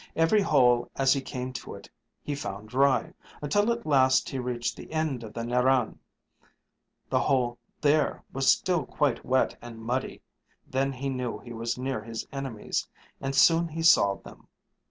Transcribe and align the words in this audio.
Every 0.15 0.41
hole 0.41 0.89
as 0.95 1.13
he 1.13 1.21
came 1.21 1.53
to 1.53 1.75
it 1.75 1.87
he 2.23 2.33
found 2.33 2.69
dry, 2.69 3.13
until 3.39 3.71
at 3.71 3.85
last 3.85 4.29
he 4.31 4.39
reached 4.39 4.75
the 4.75 4.91
end 4.91 5.23
of 5.23 5.31
the 5.35 5.41
Narran; 5.43 5.99
the 7.07 7.19
hole 7.19 7.59
there 7.81 8.23
was 8.33 8.49
still 8.51 8.83
quite 8.83 9.23
wet 9.23 9.55
and 9.61 9.77
muddy, 9.77 10.23
then 10.67 10.91
he 10.91 11.09
knew 11.09 11.37
he 11.37 11.53
was 11.53 11.77
near 11.77 12.01
his 12.01 12.27
enemies, 12.31 12.87
and 13.19 13.35
soon 13.35 13.67
he 13.67 13.83
saw 13.83 14.15
them. 14.15 14.47